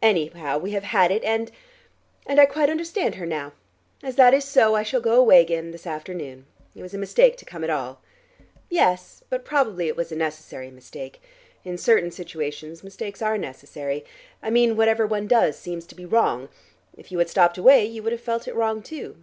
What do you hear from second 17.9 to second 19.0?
would have felt it wrong